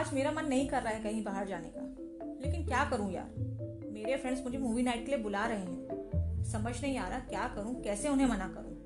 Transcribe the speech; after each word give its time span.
आज 0.00 0.14
मेरा 0.14 0.30
मन 0.30 0.44
नहीं 0.44 0.68
कर 0.68 0.82
रहा 0.82 0.92
है 0.92 1.02
कहीं 1.02 1.24
बाहर 1.24 1.46
जाने 1.46 1.72
का। 1.76 1.80
लेकिन 2.44 2.66
क्या 2.66 2.84
करूँ 2.84 3.12
यार? 3.12 3.30
मेरे 3.92 4.16
फ्रेंड्स 4.16 4.42
मुझे 4.42 4.58
मूवी 4.58 4.82
नाइट 4.82 5.06
के 5.06 5.06
लिए 5.06 5.16
बुला 5.16 5.46
रहे 5.46 5.58
हैं। 5.58 6.44
समझ 6.44 6.82
नहीं 6.82 6.98
आ 6.98 7.08
रहा 7.08 7.18
क्या 7.18 7.48
करूँ, 7.48 7.82
कैसे 7.82 8.08
उन्हें 8.08 8.26
मना 8.26 8.48
करूँ? 8.48 8.76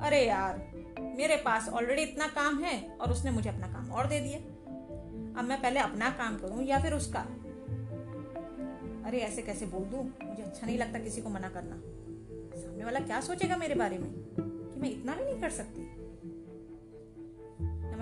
अरे 0.00 0.26
यार, 0.26 0.72
मेरे 1.00 1.36
पास 1.36 1.68
ऑलरेडी 1.68 2.02
इतना 2.02 2.26
काम 2.26 2.62
है 2.62 2.96
और 3.00 3.10
उसने 3.10 3.30
मुझे 3.30 3.50
अपना 3.50 3.66
काम 3.66 3.90
और 3.90 4.06
दे 4.06 4.20
दिया। 4.20 4.38
अब 5.38 5.44
मैं 5.44 5.62
पहले 5.62 5.80
अपना 5.80 6.10
काम 6.10 6.38
करूँ 6.38 6.62
या 6.62 6.80
फिर 6.80 6.92
उसका? 6.92 7.20
अरे 9.06 9.18
ऐसे 9.18 9.42
कैसे 9.42 9.66
बोल 9.66 9.84
दूँ? 9.84 10.12
मुझे 10.24 10.42
अच्छा 10.42 10.66
नहीं 10.66 10.78
लगता 10.78 10.98
किसी 10.98 11.20
को 11.22 11.28
मना 11.28 11.48
करना। 11.48 11.76
सामने 12.60 12.84
वाला 12.84 13.00
क्या 13.00 13.20
सोचेगा 13.20 13.56
मेरे 13.56 13.74
बारे 13.74 13.98
में? 13.98 14.12
कि 14.40 14.80
मैं 14.80 14.90
इतना 14.90 15.14
भी 15.14 15.24
नहीं 15.24 15.40
कर 15.40 15.50
सकती? 15.50 15.83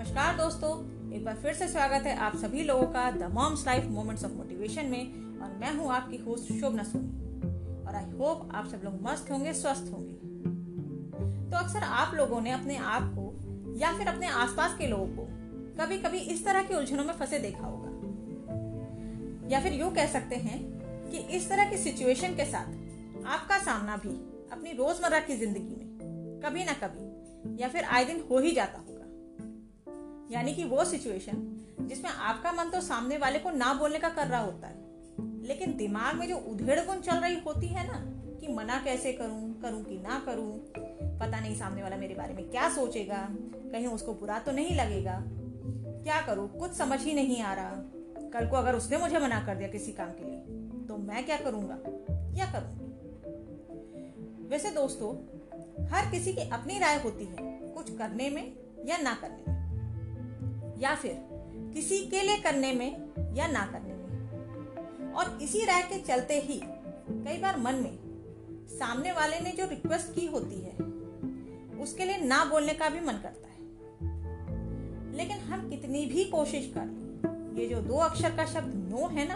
नमस्कार 0.03 0.35
दोस्तों, 0.37 0.69
एक 1.15 1.23
बार 1.25 1.35
फिर 1.35 1.53
से 1.53 1.67
स्वागत 1.67 2.05
है 2.05 2.15
आप 2.19 2.35
सभी 2.37 2.63
लोगों 2.63 2.85
का 2.93 3.11
the 3.11 3.29
moms 3.33 3.65
life 3.65 3.85
moments 3.89 4.25
of 4.25 4.31
motivation 4.31 4.85
में, 4.85 5.39
और 5.41 5.51
मैं 5.61 5.71
हूँ 5.75 5.91
आपकी 5.91 6.17
होस्ट 6.17 6.51
शोभना 6.53 6.83
सोनी। 6.83 7.83
और 7.83 7.95
आई 7.95 8.09
होप 8.11 8.49
आप 8.55 8.67
सब 8.67 8.81
लोग 8.83 8.99
मस्त 9.01 9.31
होंगे, 9.31 9.53
स्वस्थ 9.53 9.91
होंगे। 9.91 10.13
तो 11.51 11.57
अक्सर 11.57 11.83
आप 11.83 12.15
लोगों 12.15 12.41
ने 12.41 12.51
अपने 12.51 12.77
आप 12.77 13.03
को, 13.15 13.31
या 13.77 13.93
फिर 13.97 14.07
अपने 14.07 14.27
आसपास 14.27 14.77
के 14.77 14.87
लोगों 14.87 15.07
को 15.07 15.27
कभी 15.79 15.97
कभी 15.97 16.19
इस 16.33 16.45
तरह 16.45 16.63
की 16.63 16.75
उलझनों 16.75 17.05
में 17.05 17.13
फंसे 17.13 17.39
देखा 17.39 17.65
होगा। 17.65 17.89
या 19.49 19.61
फिर 19.61 19.73
यूँ 19.73 19.91
कह 19.91 20.11
सकते 20.11 20.35
हैं 20.37 20.59
कि 21.11 21.17
इस 21.37 21.49
तरह 21.49 21.69
की 21.69 21.77
सिचुएशन 21.79 22.35
के 22.35 22.45
साथ 22.45 23.25
आपका 23.27 23.59
सामना 23.63 23.97
भी 23.97 24.15
अपनी 24.51 24.73
रोज़मर्रा 24.73 25.19
की 25.19 25.37
ज़िंदगी 25.37 25.75
में 25.75 26.41
कभी 26.45 26.65
ना 26.65 26.73
कभी, 26.83 27.61
या 27.61 27.69
फिर 27.69 27.83
आए 27.85 28.05
दिन 28.05 28.23
हो 28.29 28.39
ही 28.39 28.51
जाता 28.51 28.79
होगा 28.79 28.92
यानी 30.31 30.53
कि 30.53 30.63
वो 30.63 30.83
सिचुएशन 30.85 31.41
जिसमें 31.81 32.09
आपका 32.09 32.51
मन 32.51 32.69
तो 32.69 32.81
सामने 32.81 33.17
वाले 33.17 33.39
को 33.39 33.49
ना 33.51 33.73
बोलने 33.73 33.99
का 33.99 34.09
कर 34.09 34.27
रहा 34.27 34.41
होता 34.41 34.67
है, 34.67 34.75
लेकिन 35.47 35.75
दिमाग 35.77 36.15
में 36.15 36.27
जो 36.27 36.35
उधेड़ 36.49 36.79
गुण 36.79 36.99
चल 36.99 37.15
रही 37.15 37.39
होती 37.39 37.67
है 37.67 37.87
ना, 37.87 37.99
कि 38.39 38.47
मना 38.47 38.79
कैसे 38.83 39.13
करूँ 39.13 39.61
करूँ 39.61 39.83
कि 39.83 39.97
ना 39.97 40.21
करूँ, 40.25 40.51
पता 41.19 41.39
नहीं 41.39 41.55
सामने 41.55 41.83
वाला 41.83 41.97
मेरे 41.97 42.15
बारे 42.15 42.33
में 42.33 42.49
क्या 42.49 42.69
सोचेगा, 42.69 43.27
कहीं 43.71 43.87
उसको 43.87 44.13
बुरा 44.13 44.39
तो 44.39 44.51
नहीं 44.51 44.75
लगेगा, 44.75 45.19
क्या 46.03 46.21
करूँ, 46.21 46.47
कुछ 46.59 46.71
समझ 46.71 47.01
ही 47.01 47.13
नहीं 47.13 47.41
आ 47.41 47.53
रहा। 47.53 47.71
कल 48.33 48.47
को 48.47 48.55
अगर 48.57 48.75
उसने 48.75 48.97
मुझे 48.97 49.19
मना 49.19 49.39
कर 49.45 49.55
दिया 49.55 49.69
किसी 49.69 49.91
काम 49.91 50.09
के 50.11 50.23
लिए 50.23 50.85
तो 50.87 50.97
मैं 50.99 51.25
क्या 51.25 51.37
करूँगा? 51.37 51.77
या 52.37 52.45
करूँगी 52.51 52.81
वैसे 54.47 54.69
दोस्तों, 54.71 55.11
हर 55.87 56.09
किसी 56.11 56.33
की 56.33 56.49
अपनी 56.49 56.79
राय 56.79 57.01
होती 57.01 57.25
है, 57.25 57.59
कुछ 57.73 57.97
करने 57.97 58.29
में 58.29 58.43
या 58.85 58.97
ना 58.97 59.13
करने 59.13 59.51
में। 59.51 59.62
या 60.79 60.95
फिर 60.95 61.19
किसी 61.73 61.97
के 62.05 62.21
लिए 62.21 62.37
करने 62.37 62.71
में 62.73 63.35
या 63.35 63.47
ना 63.47 63.65
करने 63.65 63.93
में। 63.93 65.11
और 65.13 65.37
इसी 65.41 65.65
राय 65.65 65.81
के 65.81 65.99
चलते 65.99 66.39
ही 66.39 66.59
कई 66.63 67.37
बार 67.37 67.57
मन 67.59 67.75
में 67.75 67.97
सामने 68.69 69.11
वाले 69.11 69.39
ने 69.39 69.51
जो 69.51 69.65
रिक्वेस्ट 69.65 70.13
की 70.15 70.25
होती 70.25 70.55
है, 70.55 70.71
उसके 71.81 72.05
लिए 72.05 72.17
ना 72.17 72.43
बोलने 72.45 72.73
का 72.73 72.89
भी 72.89 72.99
मन 72.99 73.19
करता 73.23 73.47
है। 73.47 73.51
लेकिन 75.17 75.37
हम 75.43 75.69
कितनी 75.69 76.05
भी 76.05 76.23
कोशिश 76.25 76.71
कर 76.77 77.01
ये 77.59 77.67
जो 77.67 77.81
दो 77.81 77.97
अक्षर 77.99 78.35
का 78.35 78.45
शब्द 78.45 78.75
नो 78.91 79.07
है 79.07 79.27
ना, 79.27 79.35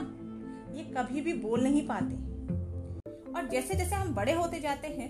ये 0.77 0.83
कभी 0.93 1.21
भी 1.21 1.33
बोल 1.33 1.63
नहीं 1.63 1.85
पाते। 1.87 2.15
और 3.31 3.47
जैसे 3.47 3.75
जैसे 3.75 3.95
हम 3.95 4.13
बड़े 4.15 4.33
होते 4.33 4.59
जाते 4.59 4.87
हैं, 4.87 5.09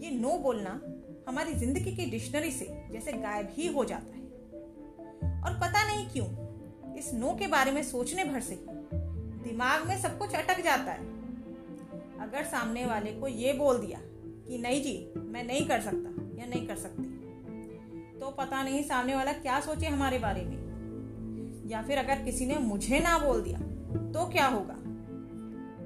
ये 0.00 0.10
नो 0.10 0.38
बोलना 0.38 0.80
हमारी 1.28 1.54
ज़िंदगी 1.54 1.94
की 1.96 2.10
डिक्शनरी 2.10 2.50
से 2.50 2.66
जैसे 2.92 3.12
गायब 3.12 3.48
ही 3.52 3.66
हो 3.66 3.84
जाता 3.84 4.14
है। 4.14 4.17
और 5.44 5.54
पता 5.54 5.84
नहीं 5.86 6.08
क्यों, 6.08 6.26
इस 6.96 7.12
नो 7.14 7.34
के 7.34 7.46
बारे 7.46 7.72
में 7.72 7.82
सोचने 7.82 8.24
भर 8.24 8.40
से 8.40 8.58
दिमाग 8.64 9.86
में 9.88 9.98
सब 9.98 10.18
कुछ 10.18 10.34
अटक 10.34 10.62
जाता 10.64 10.92
है। 10.92 11.06
अगर 12.20 12.44
सामने 12.44 12.84
वाले 12.86 13.12
को 13.12 13.28
ये 13.28 13.52
बोल 13.52 13.78
दिया 13.78 13.98
कि 14.48 14.58
नहीं 14.58 14.82
जी, 14.82 15.12
मैं 15.16 15.44
नहीं 15.44 15.66
कर 15.66 15.80
सकता 15.80 16.40
या 16.40 16.46
नहीं 16.46 16.66
कर 16.66 16.76
सकती 16.76 17.16
तो 18.20 18.30
पता 18.30 18.62
नहीं 18.62 18.82
सामने 18.82 19.14
वाला 19.14 19.32
क्या 19.32 19.60
सोचे 19.60 19.86
हमारे 19.86 20.18
बारे 20.18 20.44
में। 20.44 20.56
या 21.70 21.82
फिर 21.82 21.98
अगर 21.98 22.24
किसी 22.24 22.46
ने 22.46 22.58
मुझे 22.58 22.98
ना 22.98 23.18
बोल 23.18 23.42
दिया 23.42 23.58
तो 24.12 24.28
क्या 24.28 24.46
होगा? 24.46 24.76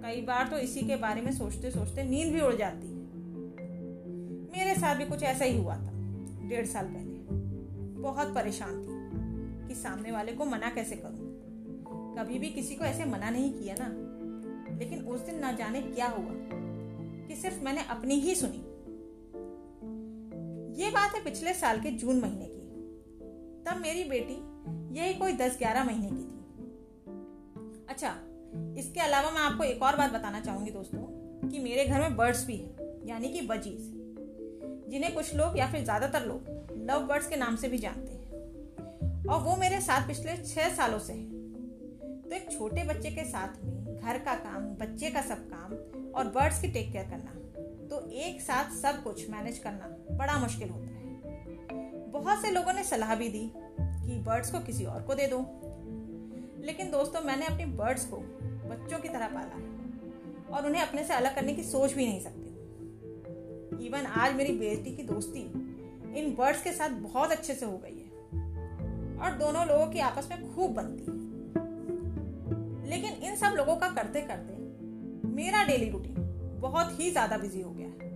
कई 0.03 0.21
बार 0.21 0.49
तो 0.49 0.59
इसी 0.59 0.81
के 0.81 0.97
बारे 0.97 1.21
में 1.21 1.33
सोचते 1.33 1.71
सोचते 1.71 2.05
नींद 2.05 2.33
भी 2.33 2.41
उड़ 2.41 2.55
जाती 2.55 2.87
है। 2.87 3.01
मेरे 4.53 4.75
साथ 4.75 4.97
भी 4.97 5.05
कुछ 5.05 5.23
ऐसा 5.23 5.45
ही 5.45 5.59
हुआ 5.59 5.77
था, 5.77 5.91
डेढ़ 6.49 6.67
साल 6.67 6.87
पहले। 6.87 8.01
बहुत 8.03 8.35
परेशान 8.35 8.83
थी। 8.83 8.92
कि 9.69 9.75
सामने 9.75 10.13
वाले 10.13 10.33
को 10.33 10.45
मना 10.45 10.71
कैसे 10.71 10.97
करूँ? 10.97 11.31
कभी 12.19 12.39
भी 12.39 12.49
किसी 12.49 12.75
को 12.75 12.85
ऐसे 12.85 13.05
मना 13.05 13.31
नहीं 13.31 13.53
किया 13.53 13.75
ना। 13.79 13.89
लेकिन 14.79 15.05
उस 15.05 15.21
दिन 15.21 15.39
ना 15.39 15.53
जाने 15.53 15.81
क्या 15.83 16.07
हुआ, 16.07 16.35
कि 17.29 17.37
सिर्फ़ 17.37 17.65
मैंने 17.65 17.85
अपनी 17.91 18.15
ही 18.15 18.35
सुनी। 18.35 18.63
ये 20.83 20.91
बात 20.91 21.15
है 21.15 21.23
पिछले 21.25 21.55
साल 21.55 21.81
के 21.81 21.91
जून 21.91 22.21
महीने 22.21 22.47
की। 22.47 22.61
तब 23.65 23.81
मेरी 23.81 24.05
बेटी 24.05 24.37
यही 24.99 25.15
कोई 25.15 25.33
दस 25.33 25.57
ग्यारह 25.59 25.85
महीने 25.85 26.09
की 26.09 26.25
थी। 26.25 27.87
अच्छा 27.89 28.15
इसके 28.79 29.01
अलावा 29.01 29.31
मैं 29.31 29.41
आपको 29.41 29.65
एक 29.65 29.83
और 29.83 29.97
बात 29.97 30.13
बताना 30.13 30.41
चाहूँगी 30.41 30.71
दोस्तों, 30.71 31.01
कि 31.49 31.59
मेरे 31.59 31.85
घर 31.85 32.01
में 32.01 32.17
बर्ड्स 32.17 32.47
भी 32.47 32.57
हैं, 32.57 33.07
यानी 33.07 33.29
कि 33.29 33.41
बजीज, 33.41 33.91
जिन्हें 34.91 35.15
कुछ 35.15 35.35
लोग 35.35 35.59
या 35.59 35.71
फिर 35.73 35.85
ज़्यादातर 35.85 36.27
लोग 36.27 36.49
लव 36.91 37.07
बर्ड्स 37.07 37.29
के 37.29 37.37
नाम 37.37 37.57
से 37.57 37.69
भी 37.69 37.79
जानते 37.79 38.13
हैं। 38.13 38.22
और 39.29 39.41
वो 39.41 39.57
मेरे 39.57 39.81
साथ 39.81 40.07
पिछले 40.09 40.37
छह 40.39 40.69
सालों 40.69 40.99
से 40.99 41.13
है। 41.13 41.41
तो 42.23 42.37
एक 42.37 42.51
छोटे 42.53 42.85
बच्चे 42.85 43.11
के 43.11 43.25
साथ 43.25 43.63
में 43.65 43.97
घर 43.97 44.19
का 44.19 44.35
काम, 44.37 44.65
बच्चे 44.77 45.11
का 45.11 45.23
सब 45.23 45.49
काम 45.49 45.73
और 46.13 46.29
बर्ड्स 46.35 46.61
की 46.63 46.69
टेक 46.69 46.93
केयर 46.93 47.05
करना 47.05 47.39
तो 47.89 48.01
एक 48.19 48.41
साथ 48.41 48.71
सब 48.77 49.03
कुछ 49.03 49.29
मैनेज 49.31 49.59
करना 49.59 49.89
बड़ा 50.17 50.39
मुश्किल 50.39 50.69
होता 50.69 50.87
है। 50.87 52.11
बहुत 52.13 52.43
से 52.43 52.51
लोगों 52.51 52.73
ने 52.73 52.85
सलाह 52.85 53.15
भी 53.15 53.29
दी 53.29 53.51
कि 53.57 54.19
बर्ड्स 54.27 54.51
को 54.53 54.61
किसी 54.61 54.85
और 54.85 55.03
को 55.03 55.15
दे 55.15 55.27
दो। 55.27 55.39
लेकिन 56.65 56.91
दोस्तों, 56.91 57.21
मैंने 57.21 57.47
अपने 57.47 57.67
बर्ड्स 57.67 58.05
को 58.05 58.17
बच्चों 58.17 58.99
की 58.99 59.09
तरह 59.09 59.29
पाला 59.29 59.57
है 59.57 59.63
और 60.53 60.67
उन्हें 60.67 60.83
अपने 60.83 61.05
से 61.05 61.15
अलग 61.15 61.35
करने 61.35 61.55
की 61.55 61.63
सोच 61.63 61.93
भी 61.93 62.07
नहीं 62.07 62.21
सकती 62.21 63.87
इवन 63.87 64.07
आज 64.07 64.35
मेरी 64.35 64.53
बेटी 64.59 64.97
की 64.97 65.03
दोस्ती 65.03 65.41
इन 66.21 66.35
बर्ड्स 66.39 66.63
के 66.63 66.73
साथ 66.73 66.91
बहुत 67.03 67.33
अच्छे 67.33 67.55
से 67.55 67.67
हो 67.67 67.77
गई 67.79 67.99
है। 67.99 68.02
और 69.23 69.31
दोनों 69.39 69.67
लोगों 69.67 69.87
की 69.87 69.99
आपस 70.01 70.29
में 70.31 70.55
खूब 70.55 70.75
बनती 70.75 71.05
लेकिन 72.91 73.13
इन 73.25 73.37
सब 73.37 73.55
लोगों 73.57 73.77
का 73.77 73.89
करते 73.91 74.21
करते 74.23 74.53
मेरा 75.33 75.65
डेली 75.65 75.89
रूटीन 75.91 76.15
बहुत 76.61 76.99
ही 77.01 77.11
ज़्यादा 77.11 77.37
बिज़ी 77.39 77.61
हो 77.61 77.71
गया 77.71 77.87
है 77.87 78.11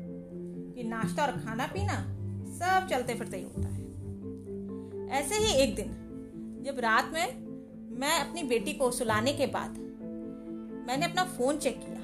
कि 0.74 0.82
नाश्ता 0.84 1.22
और 1.22 1.32
खाना 1.40 1.66
पीना 1.66 1.94
सब 2.56 2.86
चलते 2.90 3.14
फिरते 3.14 3.36
ही 3.36 3.42
होता 3.44 3.68
है। 3.68 3.84
ऐसे 5.12 5.34
ही 5.36 5.52
एक 5.62 5.74
दिन 5.76 5.94
जब 6.66 6.78
रात 6.80 7.10
में 7.14 7.26
मैं 8.00 8.18
अपनी 8.20 8.42
बेटी 8.44 8.72
को 8.72 8.90
सुलाने 8.90 9.32
के 9.32 9.46
बाद 9.48 9.78
मैंने 10.88 11.06
अपना 11.06 11.24
फ़ोन 11.26 11.58
चेक 11.58 11.78
किया, 11.78 12.00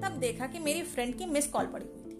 तब 0.00 0.18
देखा 0.20 0.46
कि 0.46 0.58
मेरी 0.58 0.82
फ्रेंड 0.84 1.16
की 1.18 1.26
मिस 1.26 1.46
कॉल 1.46 1.66
पड़ी 1.66 1.84
हुई 1.86 2.02
थी। 2.04 2.16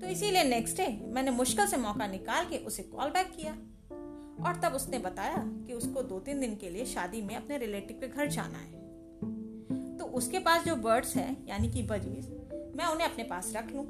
तो 0.00 0.06
इसीलिए 0.06 0.44
नेक्स्ट 0.44 0.76
डे 0.76 0.86
मैंने 1.14 1.30
मुश्किल 1.32 1.66
से 1.66 1.76
मौका 1.78 2.06
निकाल 2.06 2.44
के 2.44 2.58
उसे 2.66 2.82
कॉल 2.84 3.10
बैक 3.10 3.30
किया। 3.36 3.52
और 4.46 4.60
तब 4.64 4.74
उसने 4.74 4.98
बताया 4.98 5.44
कि 5.66 5.72
उसको 5.72 6.02
दो 6.02 6.18
तीन 6.18 6.40
दिन 6.40 6.56
के 6.56 6.70
लिए 6.70 6.84
शादी 6.84 7.22
में 7.22 7.34
अपने 7.36 7.58
रिलेटिव 7.58 7.98
के 8.00 8.08
घर 8.08 8.28
जाना 8.28 8.58
है। 8.58 8.80
तो 9.98 10.04
उसके 10.04 10.38
पास 10.38 10.64
जो 10.64 10.76
बर्ड्स 10.76 11.16
हैं, 11.16 11.46
यानी 11.48 11.68
कि 11.68 11.82
बजीज 11.82 12.30
मैं 12.76 12.86
उन्हें 12.86 13.08
अपने 13.08 13.24
पास 13.24 13.52
रख 13.56 13.72
लूँ। 13.72 13.86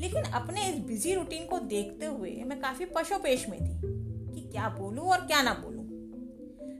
लेकिन 0.00 0.22
अपने 0.22 0.68
इस 0.68 0.78
बिज़ी 0.78 1.14
रूटीन 1.14 1.46
को 1.46 1.58
देखते 1.58 2.06
हुए 2.06 2.30
मैं 2.46 2.60
काफ़ी 2.60 2.84
पशोपेश 2.84 3.48
में 3.48 3.58
थी 3.60 3.80
कि 4.34 4.48
क्या 4.52 4.68
बोलूँ 4.68 5.04
और 5.04 5.20
क्या 5.20 5.42
ना 5.42 5.54
बोलूँ। 5.54 5.84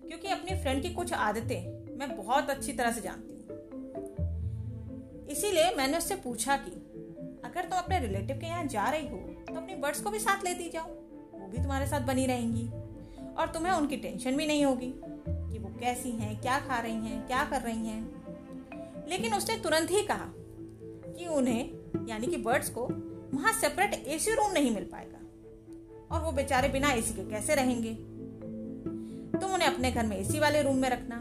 क्योंकि 0.08 0.28
अपनी 0.28 0.61
फ्रेंड 0.62 0.82
की 0.82 0.90
कुछ 0.94 1.12
आदतें 1.12 1.96
मैं 1.99 2.17
बहुत 2.17 2.50
अच्छी 2.50 2.73
तरह 2.73 2.93
से 2.93 3.00
जानती 3.00 3.34
हूँ। 3.34 3.43
इसीलिए 5.31 5.75
मैंने 5.76 5.99
उससे 5.99 6.14
पूछा 6.14 6.56
कि, 6.56 6.70
अगर 7.44 7.61
तुम 7.61 7.70
तो 7.70 7.76
अपने 7.76 7.99
रिलेटिव 7.99 8.37
के 8.37 8.46
यहाँ 8.46 8.64
जा 8.64 8.88
रही 8.88 9.08
हो 9.08 9.17
तो 9.49 9.55
अपनी 9.55 9.75
बर्ड्स 9.75 10.00
को 10.00 10.11
भी 10.11 10.19
साथ 10.19 10.44
लेती 10.44 10.69
जाओ। 10.69 10.87
भी 11.49 11.56
तुम्हारे 11.56 11.87
साथ 11.87 12.00
बनी 12.00 12.27
रहेंगी। 12.27 12.71
और 13.35 13.49
तुम्हें 13.55 13.73
उनकी 13.73 13.97
टेंशन 13.97 14.37
भी 14.37 14.47
नहीं 14.47 14.65
होगी 14.65 14.95
कि 15.29 15.59
वो 15.59 15.81
कैसी 15.81 16.11
हैं, 16.11 16.41
क्या 16.41 16.59
खा 16.59 16.81
रही 16.81 17.06
हैं, 17.06 17.27
क्या 17.27 17.45
कर 17.45 17.61
रही 17.61 17.87
हैं। 17.87 18.19
लेकिन 19.09 19.35
उसने 19.35 19.56
तुरंत 19.56 19.91
ही 19.91 20.03
कहा 20.03 20.27
कि 21.19 21.27
उन्हें, 21.27 21.71
यानी 22.09 22.27
कि 22.27 22.37
बर्ड्स 22.37 22.69
को, 22.71 22.87
वहाँ 23.35 23.53
सेपरेट 23.53 23.95
एसी 23.95 24.31
रूम 24.31 24.53
नहीं 24.53 24.75
मिल 24.75 24.85
पाएगा। 24.85 25.19
और 26.17 26.23
वो 26.23 26.33
बेचारे 26.33 26.69
बिना 26.69 26.91
एसी 26.91 27.15
के 27.15 27.31
कैसे 27.31 27.55
रहेंगे? 27.55 27.95
तुम 29.39 29.50
उन्हें 29.50 29.69
अपने 29.69 29.93
घर 29.93 30.06
में 30.06 30.17
एसी 30.17 30.39
वाले 30.39 30.62
रूम 30.62 30.77
में 30.77 30.91
रखना 30.91 31.17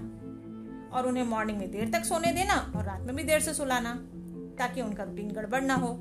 और 0.98 1.08
उन्हें 1.08 1.24
मॉर्निंग 1.24 1.58
में 1.58 1.72
देर 1.72 1.92
तक 1.92 2.06
सोने 2.06 2.32
देना 2.32 2.74
और 2.76 2.84
रात 2.84 3.02
में 3.02 3.16
भी 3.16 3.24
देर 3.24 3.40
से 3.40 3.54
सुलाना, 3.54 3.96
ताकि 4.60 4.82
उनका 4.82 5.04
रूटीन 5.04 5.32
गड़बड़ 5.32 5.62
ना 5.62 5.76
हो। 5.76 6.00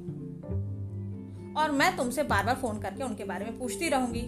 और 1.56 1.70
मैं 1.72 1.96
तुमसे 1.96 2.22
बार 2.22 2.44
बार 2.46 2.54
फ़ोन 2.54 2.78
करके 2.78 3.04
उनके 3.04 3.24
बारे 3.24 3.44
में 3.44 3.58
पूछती 3.58 3.88
रहूँगी। 3.88 4.20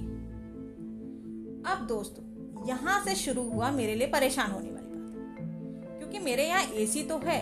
अब 1.65 1.87
दोस्तों, 1.89 2.23
यहाँ 2.69 3.03
से 3.05 3.15
शुरू 3.15 3.43
हुआ 3.51 3.71
मेरे 3.71 3.95
लिए 3.95 4.07
परेशान 4.07 4.51
होने 4.51 4.71
वाली 4.71 4.87
बात। 4.89 5.99
क्योंकि 5.99 6.19
मेरे 6.19 6.47
यहाँ 6.49 6.63
एसी 6.75 7.03
तो 7.03 7.19
है, 7.19 7.41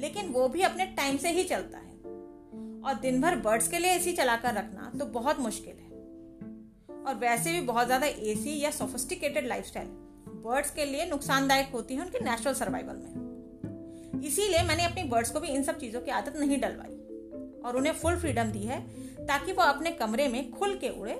लेकिन 0.00 0.28
वो 0.28 0.48
भी 0.48 0.62
अपने 0.62 0.86
टाइम 0.96 1.16
से 1.16 1.30
ही 1.30 1.44
चलता 1.44 1.78
है। 1.78 1.86
और 2.80 2.98
दिन 3.02 3.20
भर 3.20 3.36
बर्ड्स 3.36 3.68
के 3.68 3.78
लिए 3.78 3.90
एसी 3.90 4.12
चलाकर 4.12 4.54
रखना 4.54 4.90
तो 4.98 5.04
बहुत 5.12 5.40
मुश्किल 5.40 5.74
है। 5.74 5.86
और 7.02 7.14
वैसे 7.14 7.52
भी 7.52 7.60
बहुत 7.60 7.86
ज़्यादा 7.86 8.06
एसी 8.06 8.58
या 8.60 8.70
सोफिस्टिकेटेड 8.70 9.46
लाइफस्टाइल 9.46 9.88
बर्ड्स 10.44 10.70
के 10.70 10.84
लिए 10.84 11.04
नुकसानदायक 11.06 11.70
होती 11.72 11.94
है 11.94 12.00
उनके 12.00 12.24
नेचुरल 12.24 12.54
सर्वाइवल 12.54 12.96
में। 12.96 14.22
इसीलिए 14.22 14.62
मैंने 14.62 14.84
अपनी 14.84 15.02
बर्ड्स 15.04 15.30
को 15.30 15.40
भी 15.40 15.48
इन 15.48 15.62
सब 15.62 15.78
चीज़ों 15.78 16.00
की 16.00 16.10
आदत 16.10 16.36
नहीं 16.36 16.60
डलवाई। 16.60 16.94
और 17.60 17.76
उन्हें 17.76 17.92
फुल 17.92 18.16
फ्रीडम 18.16 18.50
दी 18.50 18.62
है 18.62 18.78
ताकि 19.28 19.52
वो 19.52 19.62
अपने 19.62 19.90
कमरे 19.92 20.28
में 20.28 20.50
खुल 20.50 20.74
के 20.74 20.88
उड़े 20.90 21.14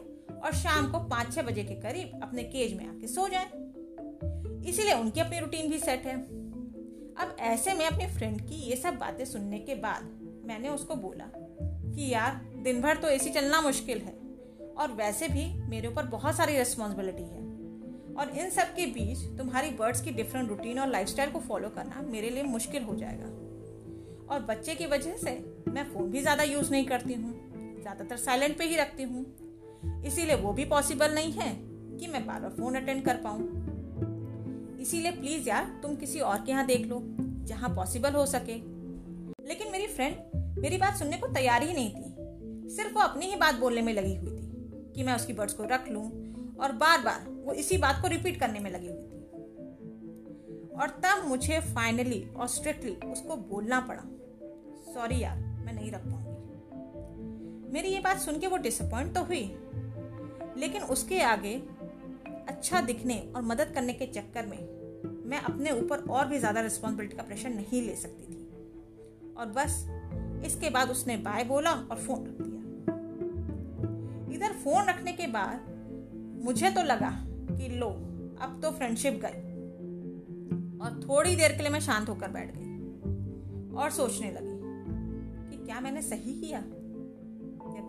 और 0.44 0.55
शाम 0.55 0.90
को 0.93 0.99
पाँच 1.08 1.34
छह 1.34 1.43
बजे 1.43 1.64
के 1.64 1.75
करीब 1.76 2.20
अपने 2.22 2.43
केज 2.44 2.76
में 2.76 2.87
आके 2.88 3.06
सो 3.06 3.28
जाए। 3.28 3.46
इसीलिए 4.69 4.94
उनकी 4.94 5.20
अपनी 5.20 5.38
रूटीन 5.40 5.70
भी 5.70 5.78
सेट 5.78 6.06
है। 6.06 6.16
अब 7.16 7.37
ऐसे 7.40 7.75
में 7.75 7.84
अपने 7.87 8.06
फ्रेंड 8.08 8.40
की 8.40 8.55
ये 8.62 8.76
सब 8.76 8.99
बातें 8.99 9.25
सुनने 9.25 9.58
के 9.58 9.75
बाद 9.76 10.10
मैंने 10.46 10.69
उसको 10.69 10.94
बोला 10.96 11.25
कि 11.34 12.12
यार 12.12 12.40
दिन 12.64 12.81
भर 12.81 12.96
तो 12.96 13.08
एसी 13.08 13.31
चलना 13.31 13.60
मुश्किल 13.60 13.99
है 13.99 14.12
और 14.75 14.93
वैसे 14.93 15.28
भी 15.28 15.46
मेरे 15.69 15.88
ऊपर 15.88 16.06
बहुत 16.06 16.37
सारी 16.37 16.56
रिस्पॉन्सिबिलिटी 16.58 17.22
है। 17.22 17.46
और 18.14 18.31
इन 18.38 18.50
सब 18.50 18.75
के 18.75 18.87
बीच 18.87 19.19
तुम्हारी 19.38 19.70
बर्ड्स 19.70 20.00
की 20.00 20.10
डिफरेंट 20.10 20.49
रूटीन 20.49 20.78
और 20.78 20.88
लाइफस्टाइल 20.88 21.31
को 21.31 21.40
फॉलो 21.40 21.69
करना 21.69 22.02
मेरे 22.02 22.31
लिए 22.31 22.43
मुश्किल 22.44 22.82
हो 22.82 22.94
जाएगा। 22.96 23.26
और 24.26 24.40
बच्चे 24.49 24.75
की 24.75 24.87
वजह 24.87 25.16
से 25.16 25.31
मैं 25.69 25.84
फ़ोन 25.93 26.10
भी 26.10 26.20
ज़्यादा 26.20 26.43
यूज़ 26.43 26.70
नहीं 26.70 26.84
करती 26.84 27.14
हूँ। 27.14 27.34
ज़्यादातर 27.81 28.17
साइलेंट 28.17 28.57
पे 28.59 28.65
ही 28.65 28.77
रखती 28.77 29.03
हूँ। 29.03 29.25
इसीलिए 30.07 30.35
वो 30.35 30.53
भी 30.53 30.65
पॉसिबल 30.65 31.15
नहीं 31.15 31.33
है 31.33 31.53
कि 31.99 32.07
मैं 32.07 32.27
बार 32.27 32.41
बार 32.41 32.51
फ़ोन 32.51 32.75
अटेंड 32.75 33.05
कर 33.05 33.17
पाऊँ। 33.17 34.77
इसीलिए 34.81 35.11
प्लीज़ 35.11 35.49
यार, 35.49 35.65
तुम 35.83 35.95
किसी 35.97 36.21
और 36.21 36.45
के 36.45 36.53
यहाँ 36.53 36.67
देख 36.67 36.87
लो, 36.87 37.01
जहाँ 37.47 37.69
पॉसिबल 37.69 38.13
हो 38.13 38.27
सके। 38.27 38.55
लेकिन 39.49 39.73
मेरी 39.73 39.87
फ्रेंड, 39.87 40.17
मेरी 40.59 40.77
बात 40.77 40.97
सुनने 40.97 41.17
को 41.17 41.27
तैयार 41.27 41.63
ही 41.63 41.73
नहीं 41.75 41.91
थी। 41.91 42.75
सिर्फ़ 42.77 42.95
वो 42.95 43.01
अपनी 43.01 43.27
ही 43.27 43.37
बात 43.37 43.55
बोलने 43.55 43.83
में 43.83 43.93
लगी 43.95 44.15
हुई 44.17 44.31
थी 44.31 44.93
कि 44.95 45.03
मैं 45.03 45.15
उसकी 45.15 45.33
बर्ड्स 45.33 45.55
को 45.55 45.65
रख 45.65 45.89
लूँ 45.89 46.05
और 46.61 46.73
बार 46.73 47.01
बार 47.01 47.29
वो 47.45 47.53
इसी 47.55 47.79
बात 47.79 48.01
को 48.03 48.09
रिपीट 48.09 48.41
करने 48.41 48.59
में 48.59 48.71
लगी 48.71 48.87
हुई 48.87 48.97
थी। 48.97 49.17
और 50.75 50.89
तब 51.05 51.27
मुझे 51.29 51.61
फाइनली 51.75 52.23
और 52.37 52.49
स्ट्रिक्टली 52.49 52.93
उसको 53.11 53.37
बोलना 53.37 53.81
पड़ा। 53.81 54.03
सॉरी 54.95 55.19
यार, 55.21 55.37
मैं 55.37 55.73
नहीं 55.73 55.91
रख 55.91 56.01
पाऊँगी 56.01 56.28
मेरी 57.69 57.88
ये 57.88 58.00
बात 58.00 58.19
सुन 58.19 58.38
के 58.38 58.47
वो 58.47 58.56
डिसअपॉइंट 58.59 59.15
तो 59.15 59.23
हुई। 59.23 59.43
लेकिन 60.59 60.82
उसके 60.91 61.20
आगे 61.23 61.55
अच्छा 62.49 62.81
दिखने 62.81 63.19
और 63.37 63.43
मदद 63.43 63.73
करने 63.75 63.93
के 63.93 64.06
चक्कर 64.06 64.47
में 64.47 64.59
मैं 65.26 65.41
अपने 65.41 65.70
ऊपर 65.73 65.99
और 66.11 66.26
भी 66.29 66.38
ज़्यादा 66.38 66.61
रिस्पॉन्सिबिलिटी 66.61 67.17
का 67.17 67.23
प्रेशर 67.23 67.50
नहीं 67.50 67.82
ले 67.82 67.97
सकती 67.97 68.23
थी। 68.25 69.35
और 69.35 69.47
बस 69.56 69.85
इसके 70.47 70.70
बाद 70.70 70.91
उसने 70.91 71.17
बाय 71.19 71.44
बोला 71.44 71.73
और 71.73 71.97
फ़ोन 71.97 72.25
रख 72.26 72.41
दिया। 72.41 72.56
इधर 74.37 74.53
फ़ोन 74.55 74.85
रखने 74.85 75.12
के 75.12 75.26
बाद 75.26 75.67
मुझे 76.44 76.70
तो 76.70 76.82
लगा 76.82 77.11
कि 77.29 77.69
लो, 77.70 77.88
अब 78.41 78.59
तो 78.62 78.70
फ्रेंडशिप 78.70 79.20
गई। 79.25 79.47
और 80.79 81.00
थोड़ी 81.03 81.37
देर 81.37 81.53
के 81.53 81.62
लिए 81.62 81.73
मैं 81.73 81.81
शांत 81.81 82.09
होकर 82.09 82.29
बैठ 82.29 82.53
गई 82.56 83.76
और 83.76 83.91
सोचने 83.91 84.31
लगी 84.31 84.56
कि 85.50 85.65
क्या 85.65 85.81
मैंने 85.81 86.03
सही 86.03 86.32
किया? 86.41 86.62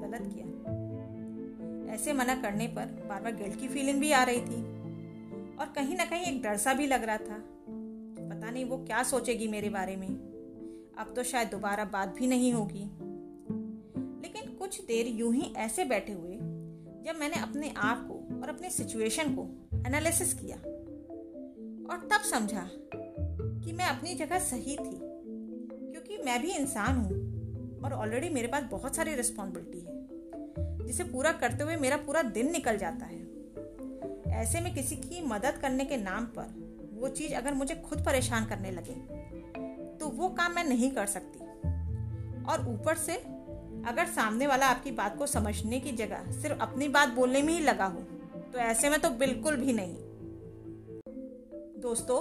गलत 0.10 0.34
किया। 0.36 1.94
ऐसे 1.94 2.14
मना 2.14 2.36
करने 2.36 2.68
पर 2.68 2.86
बार 3.10 3.22
बार 3.22 3.36
गिल्ट 3.36 3.60
की 3.60 3.68
फीलिंग 3.68 4.00
भी 4.00 4.12
आ 4.12 4.24
रही 4.24 4.42
थी। 4.42 4.62
और 5.56 5.66
कहीं 5.76 5.98
ना 5.98 6.06
कहीं 6.06 6.26
एक 6.26 6.42
डर 6.44 6.58
सा 6.58 6.74
भी 6.74 6.88
लग 6.88 7.04
रहा 7.04 7.18
था 7.18 7.44
पता 8.30 8.50
नहीं 8.52 8.66
वो 8.66 8.78
क्या 8.78 9.04
सोचेगी 9.04 9.48
मेरे 9.48 9.70
बारे 9.70 9.96
में। 9.96 10.08
अब 10.98 11.14
तो 11.16 11.24
शायद 11.24 11.48
दोबारा 11.48 11.86
बात 11.86 12.16
भी 12.16 12.28
नहीं 12.28 12.54
होगी। 12.54 12.84
लेकिन 14.22 14.54
कुछ 14.54 14.82
देर 14.86 15.08
यूँ 15.08 15.34
ही 15.36 15.54
ऐसे 15.58 15.86
बैठे 15.86 16.14
हुए 16.14 16.36
जब 17.04 17.20
मैंने 17.20 17.40
अपने 17.40 17.74
आप 17.78 18.08
को 18.08 18.42
और 18.42 18.50
अपने 18.50 18.70
सिचुएशन 18.70 19.36
को 19.36 19.48
एनालिसिस 19.88 20.34
किया 20.34 20.58
और 21.90 22.08
तब 22.14 22.22
समझा 22.22 22.70
कि 23.64 23.72
मैं 23.72 23.86
अपनी 23.86 24.16
जगह 24.16 24.40
सही 24.40 24.78
थी। 24.78 25.00
क्योंकि 25.92 26.18
मैं 26.18 26.42
भी 26.42 26.52
इंसान 26.52 26.96
हूँ 26.96 27.82
और 27.84 27.94
ऑलरेडी 27.94 28.30
मेरे 28.30 28.48
पास 28.48 28.64
बहुत 28.64 28.96
सारी 28.96 29.16
रिस्पॉन्सिबिलिटी 29.16 29.80
है। 29.80 29.99
जिसे 30.90 31.04
पूरा 31.04 31.32
करते 31.32 31.64
हुए 31.64 31.76
मेरा 31.78 31.98
पूरा 31.98 32.22
दिन 32.32 32.52
निकल 32.52 32.78
जाता 32.78 33.06
है। 33.06 33.18
ऐसे 34.36 34.62
में 34.62 34.74
किसी 34.76 34.96
की 34.98 35.22
मदद 35.28 35.58
करने 35.62 35.86
के 35.86 35.98
नाम 35.98 36.26
पर 36.38 36.54
वो 36.94 37.08
चीज़ 37.10 37.34
अगर 37.34 37.54
मुझे 37.54 37.76
खुद 37.90 38.04
परेशान 38.06 38.46
करने 38.46 38.72
लगे 38.72 38.94
तो 40.00 40.08
वो 40.10 40.30
काम 40.30 40.56
मैं 40.56 40.64
नहीं 40.64 40.92
कर 40.92 41.06
सकती। 41.06 41.40
और 42.44 42.68
ऊपर 42.70 42.96
से 42.98 43.16
अगर 43.84 44.06
सामने 44.06 44.48
वाला 44.48 44.68
आपकी 44.68 44.92
बात 44.92 45.18
को 45.18 45.26
समझने 45.28 45.80
की 45.80 45.92
जगह 45.92 46.32
सिर्फ़ 46.32 46.60
अपनी 46.60 46.88
बात 46.90 47.10
बोलने 47.10 47.42
में 47.42 47.54
ही 47.54 47.60
लगा 47.60 47.86
हो 47.86 48.00
तो 48.54 48.60
ऐसे 48.60 48.90
में 48.90 49.00
तो 49.02 49.10
बिल्कुल 49.10 49.56
भी 49.56 49.74
नहीं। 49.74 49.96
दोस्तों, 51.82 52.20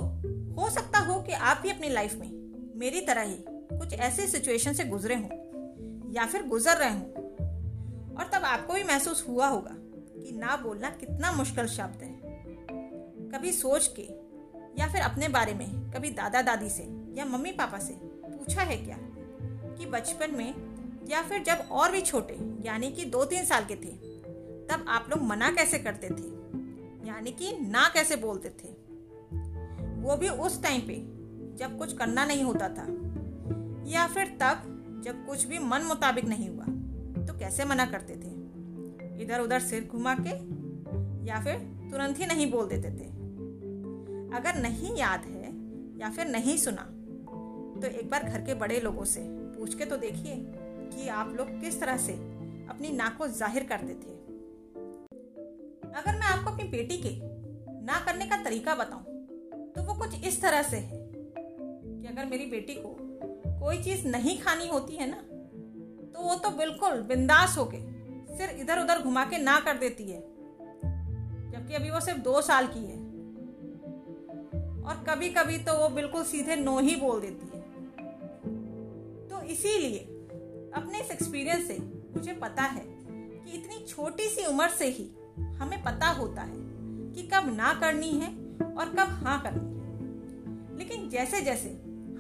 हो 0.55 0.71
सकता 0.71 0.99
हो 0.99 1.21
कि 1.23 1.33
आप 1.33 1.61
भी 1.63 1.71
अपनी 1.71 1.89
लाइफ 1.89 2.15
में 2.15 2.31
मेरी 2.77 3.01
तरह 3.01 3.23
ही 3.23 3.37
कुछ 3.49 3.95
ऐसे 3.95 4.27
सिचुएशन 4.27 4.73
से 4.73 4.85
गुजरे 4.85 5.15
हों, 5.15 6.13
या 6.13 6.27
फिर 6.27 6.43
गुजर 6.47 6.77
रहे 6.77 6.93
हों 6.93 7.18
और 8.19 8.31
तब 8.35 8.45
आपको 8.45 8.75
भी 8.75 8.83
महसूस 8.83 9.25
हुआ 9.29 9.47
होगा 9.47 9.75
कि 10.23 10.33
ना 10.33 10.57
बोलना 10.57 10.91
कितना 10.91 11.33
मुश्किल 11.33 11.67
शब्द 11.67 12.03
है। 12.03 12.19
कभी 13.31 13.53
सोच 13.53 13.95
के 13.99 14.09
या 14.81 14.89
फिर 14.89 15.01
अपने 15.01 15.29
बारे 15.29 15.55
में 15.55 15.91
कभी 15.91 16.11
दादा 16.11 16.43
दादी 16.43 16.71
से 16.71 16.83
या 17.15 17.25
मम्मी 17.25 17.53
पापा 17.53 17.79
से 17.79 17.93
पूछा 18.03 18.63
है 18.63 18.77
क्या 18.77 18.99
कि 19.75 19.87
बचपन 19.87 20.35
में 20.35 20.55
या 21.09 21.23
फिर 21.23 21.43
जब 21.43 21.69
और 21.71 21.93
भी 21.93 22.01
छोटे, 22.01 22.39
यानी 22.65 22.91
कि 22.91 23.05
दो 23.05 23.25
तीन 23.25 23.45
साल 23.45 23.65
के 23.65 23.75
थे, 23.75 23.93
तब 24.67 24.85
आप 24.89 25.07
लोग 25.11 25.23
मना 25.23 25.51
कैसे 25.51 25.79
करते 25.79 26.09
थे? 26.09 26.39
यानी 27.09 27.31
कि 27.33 27.53
ना 27.61 27.89
कैसे 27.89 28.17
बोलते 28.17 28.49
थे? 28.49 28.69
वो 30.03 30.17
भी 30.17 30.29
उस 30.29 30.63
टाइम 30.63 30.81
पे 30.81 30.95
जब 31.57 31.79
कुछ 31.79 31.97
करना 31.97 32.25
नहीं 32.25 32.45
होता 32.45 32.69
था, 32.69 32.87
या 33.91 34.07
फिर 34.07 34.27
तब 34.43 34.75
जब 35.05 35.27
कुछ 35.27 35.45
भी 35.45 35.59
मन 35.59 35.83
मुताबिक 35.83 36.25
नहीं 36.25 36.49
हुआ। 36.49 36.65
कैसे 37.49 37.65
मना 37.65 37.85
करते 37.87 38.15
थे? 38.15 38.31
इधर 39.23 39.41
उधर 39.41 39.61
सिर 39.61 39.85
घुमा 39.87 40.15
के 40.17 40.31
या 41.27 41.39
फिर 41.45 41.55
तुरंत 41.91 42.19
ही 42.21 42.27
नहीं 42.27 42.51
बोल 42.51 42.67
देते 42.69 42.89
थे। 42.91 43.07
अगर 44.37 44.59
नहीं 44.59 44.95
याद 44.97 45.25
है 45.27 45.53
या 46.01 46.11
फिर 46.11 46.27
नहीं 46.27 46.57
सुना 46.57 46.83
तो 47.81 47.87
एक 47.89 48.11
बार 48.11 48.25
घर 48.25 48.41
के 48.41 48.55
बड़े 48.55 48.81
लोगों 48.81 49.05
से 49.05 49.21
पूछ 49.55 49.75
के 49.75 49.85
तो 49.85 49.97
देखिए 49.97 50.35
कि 50.37 51.09
आप 51.11 51.33
लोग 51.39 51.61
किस 51.61 51.81
तरह 51.81 51.97
से 51.97 52.13
अपनी 52.69 52.91
ना 52.93 53.09
को 53.19 53.29
ज़ाहिर 53.31 53.65
करते 53.65 53.95
थे। 53.95 54.17
अगर 55.93 56.13
मैं 56.13 56.27
आपको 56.27 56.51
अपनी 56.51 56.69
बेटी 56.69 56.97
के 56.99 57.15
ना 57.87 58.05
करने 58.07 58.27
का 58.27 58.43
तरीका 58.45 58.75
बताऊँ 58.75 59.05
तो 59.73 59.83
वो 59.83 59.95
कुछ 59.95 60.25
इस 60.25 60.41
तरह 60.43 60.63
से 60.65 60.77
है 60.77 61.01
कि 61.15 62.07
अगर 62.07 62.25
मेरी 62.27 62.47
बेटी 62.47 62.75
को 62.77 62.97
कोई 63.61 63.83
चीज़ 63.83 64.07
नहीं 64.09 64.39
खानी 64.39 64.69
होती 64.69 64.97
है 64.97 65.11
ना 65.11 65.25
तो 66.19 66.23
वो 66.23 66.35
तो 66.35 66.51
बिल्कुल 66.51 66.91
बिंदास 66.91 67.59
होके 67.59 67.77
सिर 68.37 68.51
इधर 68.51 68.79
उधर 68.79 69.03
घुमा 69.03 69.25
के 69.25 69.39
ना 69.39 69.61
कर 69.61 69.77
देती 69.77 70.05
है। 70.05 70.21
जबकि 71.51 71.75
अभी 71.75 71.91
वो 71.91 72.01
सिर्फ़ 72.01 72.19
दो 72.19 72.43
साल 72.43 72.67
की 72.67 72.79
है। 72.79 72.97
और 74.83 75.05
कभी 75.09 75.31
कभी 75.31 75.59
तो 75.59 75.75
वो 75.75 75.89
बिल्कुल 75.89 76.25
सीधे 76.25 76.57
नो 76.57 76.79
ही 76.79 76.97
बोल 76.97 77.21
देती 77.21 77.47
है। 77.47 77.63
तो 79.29 79.41
इसीलिए, 79.43 79.99
अपने 80.75 81.01
इस 81.01 81.11
एक्सपीरियंस 81.11 81.69
से 81.69 81.79
मुझे 82.17 82.33
पता 82.33 82.63
है 82.63 82.85
कि 83.45 83.51
इतनी 83.51 83.85
छोटी 83.85 84.25
सी 84.25 84.47
उम्र 84.47 84.69
से 84.69 84.89
ही 84.89 85.11
हमें 85.57 85.85
पता 85.85 86.09
होता 86.09 86.43
है 86.43 86.57
कि 87.13 87.31
कब 87.35 87.57
ना 87.57 87.75
करनी 87.75 88.11
है 88.11 88.29
और 88.77 88.89
कब 88.89 89.09
हाँ 89.09 89.43
करनी 89.43 89.79
है। 89.79 89.99
लेकिन 90.79 91.09
जैसे 91.09 91.41
जैसे 91.41 91.69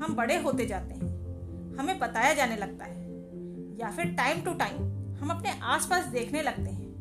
हम 0.00 0.14
बड़े 0.14 0.36
होते 0.36 0.66
जाते 0.66 0.94
हैं, 0.94 1.06
हमें 1.76 1.98
बताया 1.98 2.34
जाने 2.34 2.56
लगता 2.56 2.84
है 2.84 3.07
या 3.78 3.90
फिर 3.90 4.14
टाइम 4.14 4.42
टू 4.42 4.54
टाइम 4.54 4.76
हम 5.14 5.30
अपने 5.30 5.60
आसपास 5.60 6.04
देखने 6.04 6.42
लगते 6.42 6.70
हैं 6.70 6.94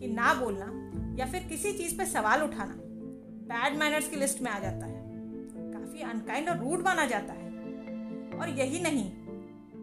कि 0.00 0.06
ना 0.06 0.34
बोलना 0.34 0.82
या 1.18 1.26
फिर 1.26 1.42
किसी 1.42 1.72
चीज़ 1.72 1.98
पर 1.98 2.04
सवाल 2.04 2.42
उठाना 2.42 2.74
बैड 3.42 3.78
मैनर्स 3.78 4.08
की 4.08 4.16
लिस्ट 4.16 4.42
में 4.42 4.50
आ 4.50 4.58
जाता 4.58 4.86
है। 4.86 5.02
काफ़ी 5.72 6.00
अनकाइंड 6.00 6.48
और 6.48 6.58
रूड 6.58 6.82
माना 6.82 7.06
जाता 7.06 7.32
है। 7.32 7.50
और 8.30 8.48
यही 8.48 8.82
नहीं, 8.82 9.10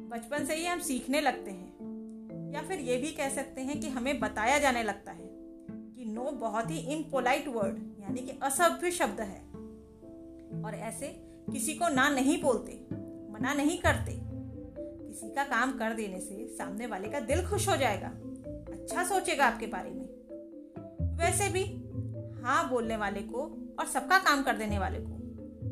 बचपन 0.10 0.46
से 0.46 0.56
ही 0.56 0.66
हम 0.66 0.80
सीखने 0.80 1.22
लगते 1.22 1.52
हैं। 1.52 1.70
या 2.54 2.62
फिर 2.62 2.80
ये 2.80 2.98
भी 2.98 3.12
कह 3.12 3.30
सकते 3.30 3.62
हैं 3.62 3.80
कि 3.80 3.90
हमें 3.90 4.20
बताया 4.20 4.60
जाने 4.60 4.84
लगता 4.84 5.12
है 5.12 5.30
कि 5.96 6.06
नो 6.06 6.32
बहुत 6.32 6.72
ही 6.72 6.78
इनपोलाइट 6.78 7.48
वर्ड 7.48 8.02
यानी 8.02 8.22
कि 8.22 8.32
असभ्य 8.44 8.92
शब्द 8.92 9.22
है। 9.22 9.42
और 10.64 10.72
ऐसे 10.76 11.08
किसी 11.52 11.74
को 11.74 11.90
ना 11.90 12.10
नहीं 12.10 12.42
बोलते, 12.42 12.88
मना 13.32 13.54
नहीं 13.54 13.78
करते 13.78 14.29
किसी 15.10 15.30
का 15.30 15.44
काम 15.44 15.72
कर 15.78 15.94
देने 15.94 16.20
से 16.20 16.48
सामने 16.48 16.88
वाले 16.88 17.08
का 17.08 17.20
दिल 17.20 17.48
खुश 17.48 17.70
हो 17.70 17.78
जाएगा। 17.78 18.08
अच्छा 18.72 19.04
सोचेगा 19.04 19.46
आपके 19.46 19.68
बारे 19.68 19.90
में। 19.90 20.06
वैसे 21.18 21.50
भी 21.50 21.64
हाँ 22.42 22.70
बोलने 22.70 22.98
वाले 22.98 23.22
को 23.22 23.42
और 23.80 23.86
सबका 23.86 24.18
काम 24.18 24.44
कर 24.44 24.58
देने 24.58 24.80
वाले 24.80 25.00
को 25.02 25.18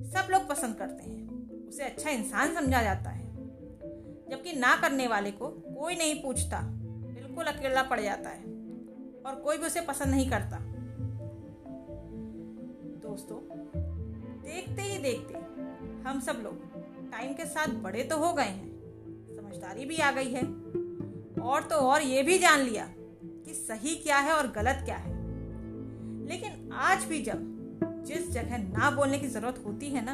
सब 0.09 0.27
लोग 0.31 0.47
पसंद 0.47 0.75
करते 0.75 1.03
हैं। 1.03 1.67
उसे 1.67 1.83
अच्छा 1.83 2.09
इंसान 2.09 2.55
समझा 2.55 2.81
जाता 2.81 3.09
है। 3.09 3.25
जबकि 4.29 4.53
ना 4.53 4.75
करने 4.75 5.07
वाले 5.07 5.31
को 5.31 5.47
कोई 5.47 5.95
नहीं 5.95 6.23
पूछता, 6.23 6.61
बिल्कुल 6.61 7.45
अकेला 7.45 7.83
पड़ 7.83 7.99
जाता 7.99 8.29
है 8.29 8.43
और 9.25 9.41
कोई 9.43 9.57
भी 9.57 9.65
उसे 9.65 9.81
पसंद 9.81 10.07
नहीं 10.07 10.29
करता। 10.29 10.59
दोस्तों, 12.99 13.37
देखते 14.41 14.81
ही 14.81 14.97
देखते 14.97 15.33
हम 16.09 16.19
सब 16.19 16.41
लोग 16.43 17.11
टाइम 17.11 17.33
के 17.33 17.45
साथ 17.45 17.67
बड़े 17.67 18.03
तो 18.03 18.17
हो 18.17 18.33
गए 18.33 18.43
हैं। 18.43 18.76
समझदारी 19.47 19.85
भी 19.85 19.97
आ 19.97 20.11
गई 20.11 20.31
है। 20.31 20.41
और 21.41 21.63
तो 21.63 21.75
और 21.75 22.01
ये 22.01 22.23
भी 22.23 22.37
जान 22.37 22.59
लिया 22.59 22.85
कि 23.45 23.53
सही 23.53 23.95
क्या 23.95 24.17
है 24.17 24.31
और 24.33 24.47
गलत 24.47 24.81
क्या 24.85 24.95
है। 24.95 25.11
लेकिन 26.27 26.69
आज 26.73 27.03
भी 27.03 27.21
जब 27.21 27.45
जिस 28.07 28.29
जगह 28.31 28.57
ना 28.57 28.89
बोलने 28.91 29.19
की 29.19 29.27
ज़रूरत 29.27 29.63
होती 29.65 29.89
है 29.89 30.03
ना, 30.05 30.13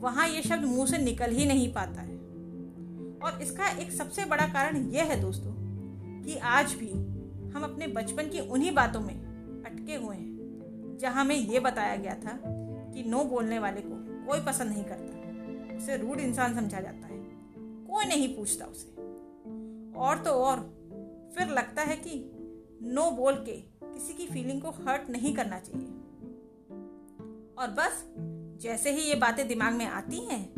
वहाँ 0.00 0.28
ये 0.28 0.42
शब्द 0.42 0.64
मुँह 0.64 0.86
से 0.86 0.98
निकल 0.98 1.30
ही 1.30 1.46
नहीं 1.46 1.72
पाता 1.72 2.00
है। 2.00 2.16
और 3.22 3.38
इसका 3.42 3.68
एक 3.78 3.92
सबसे 3.92 4.24
बड़ा 4.24 4.46
कारण 4.46 4.76
यह 4.90 5.04
है 5.04 5.20
दोस्तों 5.20 5.52
कि 6.22 6.36
आज 6.36 6.74
भी 6.74 6.90
हम 7.52 7.64
अपने 7.64 7.86
बचपन 7.86 8.28
की 8.28 8.40
उन्हीं 8.40 8.74
बातों 8.74 9.00
में 9.00 9.14
अटके 9.66 9.94
हुए 9.94 10.16
हैं, 10.16 10.96
जहाँ 11.00 11.24
हमें 11.24 11.36
यह 11.36 11.60
बताया 11.60 11.96
गया 11.96 12.14
था 12.14 12.38
कि 12.94 13.04
नो 13.04 13.24
बोलने 13.24 13.58
वाले 13.58 13.80
को 13.84 14.26
कोई 14.26 14.40
पसंद 14.40 14.68
नहीं 14.68 14.84
करता, 14.84 15.76
उसे 15.76 15.96
रूड 15.96 16.20
इंसान 16.20 16.54
समझा 16.54 16.80
जाता 16.80 17.06
है। 17.06 17.11
कोई 17.92 18.04
नहीं 18.04 18.36
पूछता 18.36 18.64
उसे। 18.64 18.90
और 19.98 20.18
तो 20.18 20.30
और, 20.30 20.56
फिर 21.36 21.48
लगता 21.48 21.82
है 21.82 21.96
कि 21.96 22.30
नो 22.82 23.10
बोल 23.10 23.34
के 23.34 23.56
किसी 23.84 24.14
की 24.14 24.26
फीलिंग 24.26 24.62
को 24.62 24.70
हर्ट 24.70 25.10
नहीं 25.10 25.34
करना 25.34 25.58
चाहिए। 25.58 25.86
और 27.58 27.70
बस, 27.70 28.04
जैसे 28.62 28.92
ही 28.92 29.02
ये 29.02 29.14
बातें 29.14 29.48
दिमाग 29.48 29.72
में 29.72 29.86
आती 29.86 30.16
हैं, 30.16 30.54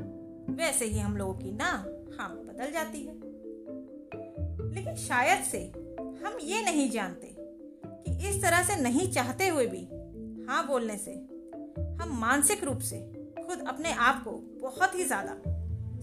वैसे 0.54 0.84
ही 0.84 0.98
हम 0.98 1.16
लोगों 1.16 1.34
की 1.34 1.52
ना 1.52 1.70
हाँ 2.18 2.28
बदल 2.36 2.70
जाती 2.72 2.98
है। 2.98 3.14
लेकिन 4.74 4.94
शायद 4.96 5.44
से 5.44 5.72
हम 6.24 6.38
ये 6.42 6.64
नहीं 6.64 6.90
जानते 6.90 7.36
कि 7.86 8.28
इस 8.28 8.42
तरह 8.42 8.62
से 8.62 8.82
नहीं 8.82 9.12
चाहते 9.12 9.48
हुए 9.48 9.66
भी 9.66 9.84
हाँ 10.44 10.66
बोलने 10.66 10.96
से 10.96 11.12
हम 12.02 12.16
मानसिक 12.20 12.64
रूप 12.64 12.78
से 12.78 12.98
खुद 13.46 13.64
अपने 13.68 13.92
आप 13.92 14.24
को 14.24 14.30
बहुत 14.62 14.94
ही 14.94 15.04
ज़्यादा 15.04 15.32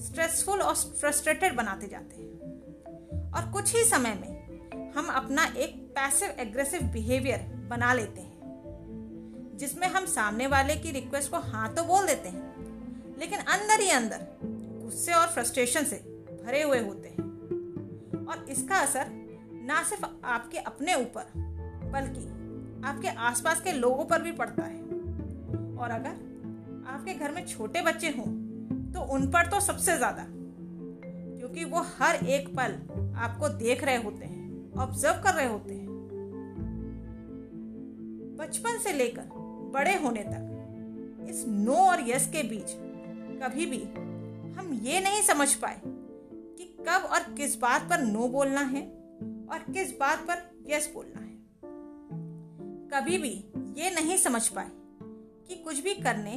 स्ट्रेसफुल 0.01 0.62
और 0.62 0.75
फ्रस्ट्रेटेड 0.75 1.55
बनाते 1.55 1.88
जाते 1.88 2.15
हैं। 2.15 2.31
और 3.31 3.51
कुछ 3.51 3.75
ही 3.75 3.84
समय 3.84 4.13
में 4.13 4.91
हम 4.91 5.08
अपना 5.08 5.43
एक 5.58 5.75
पैसिव 5.96 6.29
एग्रेसिव 6.29 6.81
बिहेवियर 6.84 7.67
बना 7.70 7.93
लेते 7.93 8.22
हैं, 8.22 8.39
जिसमें 9.55 9.88
हम 9.88 10.05
सामने 10.05 10.48
वाले 10.48 10.75
की 10.75 10.91
रिक्वेस्ट 10.91 11.31
को 11.31 11.38
हाँ 11.38 11.74
तो 11.74 11.84
बोल 11.84 12.08
देते 12.08 12.29
हैं, 12.29 13.20
लेकिन 13.20 13.39
अंदर 13.39 13.81
ही 13.81 13.89
अंदर 13.89 14.27
गुस्से 14.84 15.13
और 15.13 15.27
फ्रस्ट्रेशन 15.27 15.84
से 15.84 15.96
भरे 16.46 16.63
हुए 16.63 16.79
होते 16.79 17.10
हैं। 17.10 17.20
और 18.27 18.46
इसका 18.50 18.75
असर 18.75 19.05
ना 19.63 19.84
सिर्फ़ 19.84 20.05
आपके 20.24 20.58
अपने 20.58 20.93
ऊपर, 20.93 21.31
बल्कि 21.91 22.27
आपके 22.88 23.08
आसपास 23.08 23.62
के 23.62 23.72
लोगों 23.72 24.05
पर 24.05 24.22
भी 24.22 24.31
पड़ता 24.31 24.63
है। 24.63 24.81
और 25.77 25.91
अगर 25.91 26.31
आपके 26.88 27.13
घर 27.13 27.31
में 27.31 27.46
छोटे 27.48 27.81
बच्चे 27.81 28.08
हों 28.08 28.41
तो 28.94 29.02
उन 29.14 29.28
पर 29.32 29.48
तो 29.48 29.60
सबसे 29.60 29.98
ज़्यादा। 29.98 30.26
क्योंकि 30.28 31.64
वो 31.66 31.82
हर 32.00 32.16
एक 32.16 32.48
पल 32.56 32.74
आपको 33.18 33.50
देख 33.50 33.84
रहे 33.84 34.04
होते 34.04 34.26
हैं 34.26 34.74
ऑब्ज़र्व 34.80 35.22
कर 35.24 35.34
रहे 35.34 35.48
होते 35.48 35.74
हैं। 35.74 35.90
बचपन 38.38 38.78
से 38.80 38.94
लेकर 38.94 39.30
बड़े 39.74 39.96
होने 39.96 40.24
तक, 40.24 41.28
इस 41.30 41.44
नो 41.48 41.76
और 41.76 42.10
यस 42.10 42.28
के 42.28 42.44
बीच 42.44 42.74
कभी 43.44 43.66
भी 43.66 43.84
हम 44.54 44.74
ये 44.84 45.00
नहीं 45.00 45.22
समझ 45.22 45.54
पाए 45.56 45.82
कि 45.86 46.66
कब 46.80 47.06
और 47.06 47.34
किस 47.38 47.56
बात 47.60 47.90
पर 47.90 48.02
नो 48.02 48.28
बोलना 48.28 48.62
है 48.62 48.82
और 49.52 49.72
किस 49.74 49.92
बात 49.92 50.26
पर 50.28 50.44
यस 50.70 50.92
बोलना 50.94 51.20
है। 51.20 51.30
कभी 52.92 53.18
भी 53.18 53.34
ये 53.78 53.90
नहीं 53.96 54.18
समझ 54.18 54.48
पाए 54.48 54.70
कि 55.48 55.56
कुछ 55.56 55.80
भी 55.80 55.94
करने 55.96 56.36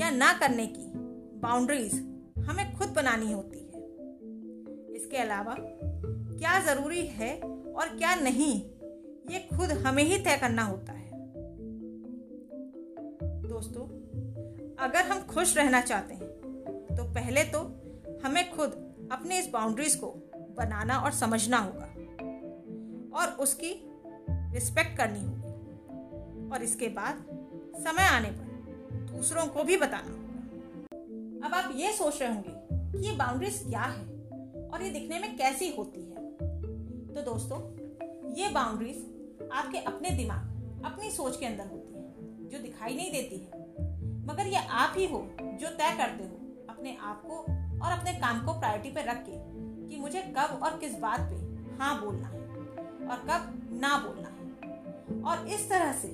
या 0.00 0.10
ना 0.10 0.32
करने 0.32 0.66
की 0.66 0.84
बाउंड्रीज 1.36 1.94
हमें 2.40 2.76
खुद 2.76 2.88
बनानी 2.88 3.32
होती 3.32 3.58
है। 3.58 3.80
इसके 4.94 5.16
अलावा, 5.16 5.54
क्या 5.58 6.58
ज़रूरी 6.64 7.02
है 7.06 7.32
और 7.72 7.88
क्या 7.88 8.14
नहीं, 8.14 8.54
ये 9.30 9.38
खुद 9.48 9.70
हमें 9.86 10.02
ही 10.04 10.18
तय 10.18 10.36
करना 10.36 10.62
होता 10.62 10.92
है। 10.92 11.10
दोस्तों, 13.48 13.84
अगर 14.78 15.02
हम 15.02 15.20
खुश 15.26 15.56
रहना 15.56 15.80
चाहते 15.80 16.14
हैं 16.14 16.26
तो 16.96 17.04
पहले 17.04 17.42
तो 17.44 17.60
हमें 18.24 18.50
खुद 18.56 18.70
अपने 19.12 19.38
इस 19.38 19.48
बाउंड्रीज 19.48 19.94
को 19.94 20.08
बनाना 20.58 20.98
और 20.98 21.12
समझना 21.12 21.58
होगा 21.58 21.86
और 23.18 23.36
उसकी 23.40 23.72
रिस्पेक्ट 24.54 24.96
करनी 24.96 25.20
होगी। 25.20 26.50
और 26.50 26.62
इसके 26.62 26.88
बाद 26.88 27.24
समय 27.76 28.06
आने 28.06 28.30
पर 28.30 28.46
दूसरों 29.06 29.46
को 29.46 29.64
भी 29.64 29.76
बताना 29.76 30.12
होगा। 30.12 30.25
अब 31.46 31.54
आप 31.54 31.72
ये 31.76 31.92
सोच 31.92 32.22
रहे 32.22 32.34
होंगे 32.34 32.52
कि 32.92 33.06
ये 33.06 33.12
बाउंड्रीज 33.16 33.62
क्या 33.68 33.82
है 33.82 34.04
और 34.68 34.82
ये 34.82 34.88
दिखने 34.90 35.18
में 35.18 35.36
कैसी 35.36 35.68
होती 35.76 36.00
है? 36.00 36.22
तो 37.14 37.22
दोस्तों, 37.22 37.58
ये 38.34 38.48
बाउंड्रीज 38.48 39.50
आपके 39.52 39.78
अपने 39.78 40.10
दिमाग, 40.10 40.82
अपनी 40.84 41.10
सोच 41.10 41.38
के 41.40 41.46
अंदर 41.46 41.66
होती 41.66 41.94
है, 41.94 42.48
जो 42.48 42.58
दिखाई 42.58 42.96
नहीं 42.96 43.12
देती 43.12 43.38
है। 43.38 43.60
मगर 44.26 44.46
ये 44.46 44.56
आप 44.56 44.94
ही 44.96 45.06
हो 45.06 45.22
जो 45.40 45.68
तय 45.68 45.94
करते 45.98 46.24
हो 46.24 46.66
अपने 46.68 46.96
आप 47.00 47.22
को 47.26 47.38
और 47.84 47.92
अपने 47.92 48.12
काम 48.12 48.44
को 48.46 48.52
प्रायोरिटी 48.52 48.90
पर 48.90 49.04
रख 49.04 49.24
के 49.28 49.38
कि 49.88 50.00
मुझे 50.00 50.22
कब 50.38 50.60
और 50.62 50.78
किस 50.78 50.98
बात 50.98 51.20
पे 51.20 51.36
हाँ 51.78 52.04
बोलना 52.04 52.28
है 52.28 52.40
और 53.06 53.24
कब 53.30 53.78
ना 53.80 53.96
बोलना 53.98 54.28
है। 54.28 55.22
और 55.22 55.48
इस 55.48 55.70
तरह 55.70 55.92
से 55.92 56.08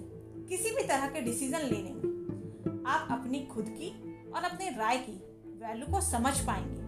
किसी 0.48 0.76
भी 0.76 0.82
तरह 0.82 1.08
के 1.08 1.20
डिसीज़न 1.20 1.58
लेने 1.58 1.90
में 1.90 2.84
आप 2.86 3.08
अपनी 3.10 3.46
खुद 3.46 3.64
की 3.68 4.11
और 4.34 4.44
अपने 4.44 4.68
राय 4.70 4.96
की 4.98 5.12
वैल्यू 5.58 5.86
को 5.86 6.00
समझ 6.00 6.38
पाएँगे। 6.40 6.80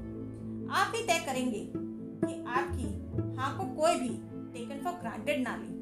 आप 0.73 0.93
ही 0.97 1.03
तय 1.03 1.19
करेंगे 1.27 1.65
कि 1.75 2.45
आपकी 2.51 3.37
हाँ 3.37 3.57
को 3.59 3.65
कोई 3.77 3.95
भी 3.95 4.09
टेकन 4.53 4.83
फॉर 4.85 4.93
ग्रांटेड 4.93 5.43
ना 5.43 5.57
ले। 5.57 5.73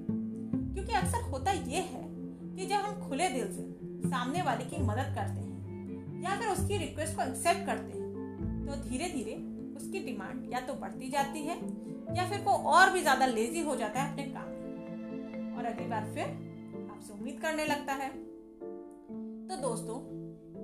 क्योंकि 0.75 0.93
अक्सर 0.95 1.31
होता 1.31 1.53
यह 1.53 1.89
है 1.93 2.05
कि 2.57 2.67
जब 2.67 2.77
हम 2.77 3.09
खुले 3.09 3.29
दिल 3.29 3.53
से 3.53 4.09
सामने 4.09 4.43
वाले 4.43 4.65
की 4.65 4.83
मदद 4.83 5.15
करते 5.15 5.41
हैं 5.41 6.23
या 6.23 6.37
फिर 6.39 6.49
उसकी 6.49 6.77
रिक्वेस्ट 6.79 7.17
को 7.17 7.23
एक्सेप्ट 7.23 7.67
करते 7.67 7.99
हैं 7.99 8.67
तो 8.67 8.75
धीरे 8.89 9.09
धीरे 9.09 9.35
उसकी 9.77 9.99
डिमांड 9.99 10.53
या 10.53 10.61
तो 10.61 10.75
बढ़ती 10.75 11.09
जाती 11.11 11.43
है 11.43 11.57
या 12.17 12.29
फिर 12.31 12.41
वो 12.41 12.53
और 12.71 12.91
भी 12.91 13.01
ज़्यादा 13.01 13.27
लेजी 13.27 13.63
हो 13.63 13.77
जाता 13.77 14.01
है 14.01 14.11
अपने 14.11 14.25
काम 14.29 15.59
और 15.59 15.65
अगली 15.65 15.87
बार 15.87 16.11
फिर 16.15 16.25
आपसे 16.91 17.13
उम्मीद 17.13 17.39
करने 17.41 17.65
लगता 17.67 17.93
है। 17.95 18.09
तो 19.49 19.57
दोस्तों 19.61 19.97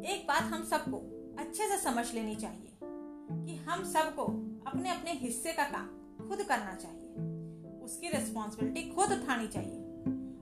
एक 0.05 0.25
बात 0.28 0.43
हम 0.43 0.64
सबको 0.64 0.97
अच्छे 1.38 1.69
से 1.69 1.78
समझ 1.78 2.14
लेनी 2.14 2.35
चाहिए 2.35 2.73
कि 3.47 3.57
हम 3.57 3.85
सबको 3.85 4.23
अपने 4.67 4.90
अपने 4.90 5.12
हिस्से 5.12 5.52
का 5.52 5.64
काम 5.64 5.87
खुद 6.28 6.38
करना 6.38 6.75
चाहिए। 6.75 7.09
उसकी 7.81 8.09
रिस्पॉन्सिबिलिटी 8.09 8.83
खुद 8.90 9.12
उठानी 9.12 9.49
चाहिए। 9.49 9.81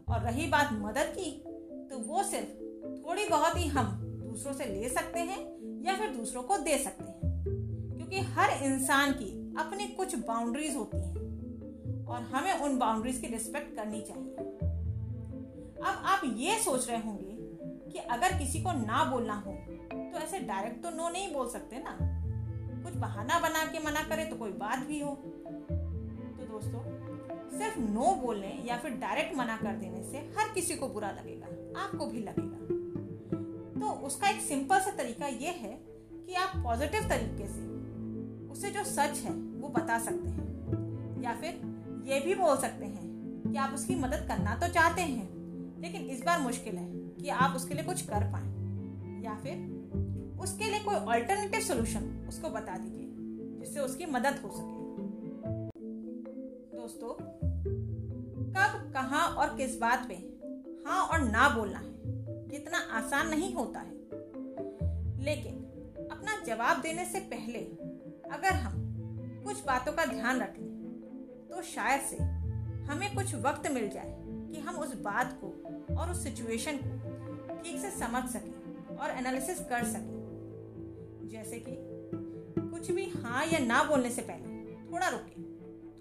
और 0.08 0.20
रही 0.20 0.46
बात 0.46 0.68
मदद 0.72 1.14
की 1.18 1.44
तो 1.90 1.98
वो 1.98 2.22
सिर्फ़ 2.22 2.48
थोड़ी 3.08 3.28
बहुत 3.28 3.56
ही 3.56 3.66
हम 3.66 3.84
दूसरों 4.04 4.52
से 4.52 4.64
ले 4.64 4.88
सकते 4.88 5.20
हैं 5.20 5.40
या 5.86 5.94
फिर 5.94 6.10
दूसरों 6.10 6.42
को 6.42 6.58
दे 6.58 6.78
सकते 6.78 7.04
हैं। 7.04 7.44
क्योंकि 7.96 8.20
हर 8.20 8.62
इंसान 8.62 9.12
की 9.12 9.54
अपनी 9.58 9.88
कुछ 9.88 10.14
बाउंड्रीज 10.14 10.76
होती 10.76 10.96
हैं 10.96 11.16
और 12.06 12.20
हमें 12.22 12.60
उन 12.60 12.78
बाउंड्रीज 12.78 13.18
की 13.18 13.26
रिस्पेक्ट 13.26 13.76
करनी 13.76 14.00
चाहिए। 14.00 14.36
अब 15.76 16.02
आप 16.04 16.22
ये 16.36 16.58
सोच 16.58 16.90
रहे 16.90 17.00
होंगे 17.00 17.25
कि 17.96 18.02
अगर 18.02 18.32
किसी 18.38 18.60
को 18.60 18.72
ना 18.72 19.04
बोलना 19.04 19.34
हो 19.36 19.52
तो 20.12 20.18
ऐसे 20.18 20.38
डायरेक्ट 20.38 20.82
तो 20.82 20.90
नो 20.90 21.08
नहीं 21.08 21.32
बोल 21.34 21.48
सकते 21.48 21.76
ना। 21.78 21.96
कुछ 22.82 22.96
बहाना 22.96 23.38
बना 23.38 23.64
के 23.64 23.78
मना 23.78 24.02
करे 24.02 24.24
तो 24.24 24.36
कोई 24.36 24.50
बात 24.52 24.78
भी 24.78 25.00
हो। 25.00 25.10
तो 25.10 26.46
दोस्तों, 26.46 26.80
सिर्फ़ 27.58 27.78
नो 27.80 28.14
बोलने 28.14 28.50
या 28.66 28.76
फिर 28.76 28.90
डायरेक्ट 28.96 29.36
मना 29.36 29.56
कर 29.56 29.76
देने 29.76 30.02
से 30.02 30.18
हर 30.36 30.52
किसी 30.54 30.74
को 30.74 30.88
बुरा 30.88 31.10
लगेगा, 31.10 31.46
आपको 31.80 32.06
भी 32.06 32.20
लगेगा। 32.20 32.58
तो 33.80 33.92
उसका 34.06 34.28
एक 34.28 34.40
सिंपल 34.40 34.80
सा 34.80 34.90
तरीका 34.90 35.26
यह 35.26 35.58
है 35.60 35.72
कि 36.26 36.34
आप 36.34 36.52
पॉजिटिव 36.56 37.08
तरीके 37.08 37.46
से 37.46 37.64
उसे 38.50 38.70
जो 38.70 38.84
सच 38.84 39.22
है, 39.24 39.32
वो 39.32 39.68
बता 39.70 39.98
सकते 39.98 40.28
हैं। 40.28 41.22
या 41.22 41.34
फिर 41.34 42.04
ये 42.06 42.20
भी 42.20 42.34
बोल 42.34 42.56
सकते 42.56 42.84
हैं 42.84 43.04
कि 43.42 43.56
आप 43.56 43.74
उसकी 43.74 43.94
मदद 43.94 44.28
करना 44.28 44.54
तो 44.56 44.68
चाहते 44.68 45.02
हैं, 45.02 45.28
लेकिन 45.80 46.02
इस 46.02 46.22
बार 46.24 46.40
मुश्किल 46.40 46.76
है। 46.76 46.95
कि 47.26 47.30
आप 47.30 47.56
उसके 47.56 47.74
लिए 47.74 47.84
कुछ 47.84 48.02
कर 48.02 48.24
पाए। 48.24 48.46
या 49.22 49.34
फिर 49.34 49.54
उसके 50.40 50.64
लिए 50.64 50.80
कोई 50.80 50.94
अल्टरनेटिव 50.94 51.60
सोल्यूशन 51.60 52.26
उसको 52.28 52.48
बता 52.48 52.76
दीजिए, 52.76 53.06
जिससे 53.58 53.80
उसकी 53.80 54.06
मदद 54.06 54.40
हो 54.44 54.50
सके। 54.50 54.86
दोस्तों, 56.76 57.14
कब, 58.44 58.92
कहा 58.92 59.22
और 59.22 59.56
किस 59.56 59.80
बात 59.80 60.08
पे 60.08 60.14
हाँ 60.86 61.06
और 61.06 61.20
ना 61.20 61.48
बोलना 61.48 61.78
है 61.78 61.96
आसान 62.90 63.28
नहीं 63.28 63.54
होता 63.54 63.80
है। 63.80 63.92
लेकिन 65.24 65.54
अपना 66.12 66.44
जवाब 66.44 66.80
देने 66.80 67.04
से 67.04 67.20
पहले 67.20 67.60
अगर 68.30 68.52
हम 68.52 68.74
कुछ 69.44 69.64
बातों 69.64 69.92
का 69.92 70.04
ध्यान 70.04 70.40
रख 70.40 70.54
तो 71.48 71.62
शायद 71.62 72.00
से 72.00 72.16
हमें 72.84 73.14
कुछ 73.14 73.34
वक्त 73.34 73.70
मिल 73.70 73.88
जाए 73.88 74.22
कि 74.26 74.60
हम 74.60 74.76
उस 74.76 75.00
बात 75.00 75.40
को 75.44 75.48
और 75.96 76.10
उस 76.10 76.24
सिचुएशन 76.24 76.76
को 76.76 76.95
ठीक 77.66 77.78
से 77.80 77.90
समझ 77.90 78.22
सके 78.30 78.96
और 78.96 79.10
एनालिसिस 79.10 79.58
कर 79.60 79.84
सकें। 79.84 81.28
जैसे 81.28 81.58
कि 81.58 81.72
कुछ 82.60 82.90
भी 82.90 83.08
हाँ 83.08 83.44
या 83.46 83.58
ना 83.58 83.82
बोलने 83.82 84.10
से 84.10 84.22
पहले 84.22 84.74
थोड़ा 84.92 85.08
रुके, 85.08 85.42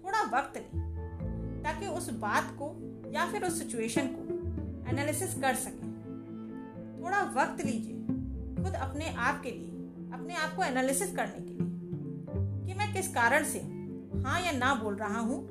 थोड़ा 0.04 0.20
वक्त 0.22 0.56
लें, 0.56 1.62
ताकि 1.62 1.86
उस 1.86 2.10
बात 2.10 2.54
को 2.58 2.68
या 3.14 3.26
फिर 3.32 3.44
उस 3.44 3.58
सिचुएशन 3.58 4.06
को 4.06 4.90
एनालिसिस 4.90 5.34
कर 5.34 5.54
सकें। 5.54 5.82
थोड़ा 7.02 7.22
वक्त 7.22 7.64
लीजिए 7.64 7.96
खुद 8.62 8.74
अपने 8.74 9.08
आप 9.08 9.42
के 9.42 9.50
लिए, 9.50 9.70
अपने 10.12 10.34
आप 10.34 10.56
को 10.56 10.62
एनालिसिस 10.62 11.16
करने 11.16 11.40
के 11.40 11.50
लिए, 11.50 12.66
कि 12.66 12.74
मैं 12.74 12.92
किस 12.94 13.08
कारण 13.08 13.44
से 13.44 13.58
हाँ 14.18 14.40
या 14.40 14.52
ना 14.52 14.74
बोल 14.74 14.96
रहा 14.96 15.20
हूँ 15.20 15.42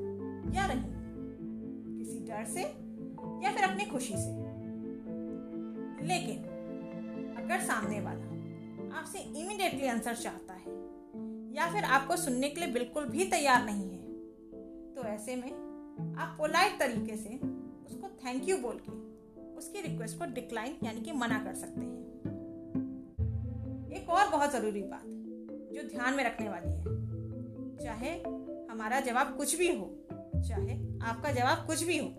या 0.56 0.68
नहीं। 0.68 1.98
किसी 1.98 2.20
डर 2.20 2.46
से 2.46 2.62
या 3.46 3.52
फिर 3.52 3.64
अपनी 3.64 3.86
खुशी 3.86 4.14
से। 4.14 4.45
लेकिन 6.08 6.44
अगर 7.38 7.60
सामने 7.62 8.00
वाला 8.02 8.34
आपसे 8.98 9.20
इमीडिएटली 9.20 9.88
आंसर 9.88 10.16
चाहता 10.16 10.54
है, 10.54 10.74
या 11.56 11.72
फिर 11.74 11.84
आपको 11.84 12.16
सुनने 12.16 12.50
के 12.50 12.62
लिए 12.62 12.72
बिल्कुल 12.72 13.06
भी 13.06 13.26
तैयार 13.26 13.64
नहीं 13.66 13.90
है 13.90 14.04
तो 14.96 15.04
ऐसे 15.04 15.36
में 15.36 15.52
आप 16.18 16.36
पोलाइट 16.38 16.80
तरीके 16.80 17.16
से 17.18 17.36
उसको 17.86 18.08
थैंक 18.26 18.50
यू 18.50 18.58
बोल 18.58 18.80
के 18.80 18.92
उसकी 19.58 19.82
रिक्वेस्ट 19.82 20.18
को 20.20 20.26
डिक्लाइन 20.34 20.76
यानी 20.84 21.02
कि 21.02 21.12
मना 21.12 21.38
कर 21.44 21.54
सकते 21.54 21.82
हैं। 21.82 22.04
एक 23.92 24.10
और 24.10 24.30
बहुत 24.30 24.52
ज़रूरी 24.52 24.82
बात 24.84 25.04
जो 25.76 25.88
ध्यान 25.90 26.14
में 26.14 26.24
रखने 26.24 26.50
वाली 26.50 26.70
है, 26.70 26.84
चाहे 27.78 28.12
हमारा 28.72 29.00
जवाब 29.00 29.36
कुछ 29.38 29.56
भी 29.56 29.68
हो, 29.76 29.86
चाहे 30.40 30.74
आपका 31.02 31.32
जवाब 31.32 31.66
कुछ 31.68 31.84
भी 31.84 31.98
हो, 31.98 32.10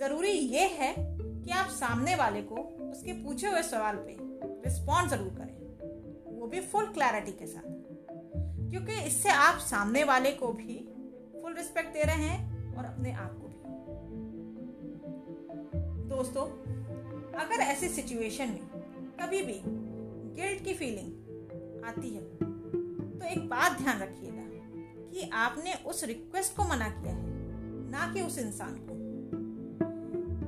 ज़रूरी 0.00 0.30
ये 0.30 0.66
है 0.72 0.94
कि 0.98 1.50
आप 1.50 1.68
सामने 1.70 2.14
वाले 2.14 2.42
को 2.42 2.56
उसके 2.90 3.12
पूछे 3.24 3.48
हुए 3.48 3.62
सवाल 3.62 3.96
पे 3.98 4.16
रिस्पॉन्ड 4.64 5.10
ज़रूर 5.10 5.28
करें। 5.28 6.38
वो 6.38 6.46
भी 6.46 6.60
फुल 6.60 6.86
क्लैरिटी 6.86 7.32
के 7.32 7.46
साथ। 7.46 7.62
क्योंकि 8.70 9.00
इससे 9.02 9.28
आप 9.30 9.58
सामने 9.60 10.04
वाले 10.04 10.30
को 10.32 10.52
भी 10.52 10.78
फुल 11.42 11.54
रिस्पेक्ट 11.54 11.92
दे 11.92 12.02
रहे 12.02 12.24
हैं 12.24 12.76
और 12.76 12.84
अपने 12.84 13.12
आप 13.12 13.32
को 13.32 13.48
भी। 13.48 13.56
दोस्तों, 16.08 16.44
अगर 17.40 17.62
ऐसी 17.62 17.88
सिचुएशन 17.88 18.48
में 18.48 18.66
कभी 19.20 19.42
भी 19.42 19.60
गिल्ट 20.34 20.64
की 20.64 20.74
फीलिंग 20.74 21.84
आती 21.84 22.10
है 22.10 22.22
तो 23.12 23.26
एक 23.26 23.48
बात 23.48 23.78
ध्यान 23.78 24.00
रखिएगा 24.00 24.36
कि 25.10 25.28
आपने 25.34 25.72
उस 25.86 26.04
रिक्वेस्ट 26.04 26.56
को 26.56 26.64
मना 26.64 26.88
किया 26.90 27.12
है, 27.12 27.26
ना 27.90 28.12
कि 28.14 28.20
उस 28.22 28.38
इंसान 28.38 28.74
को। 28.80 28.94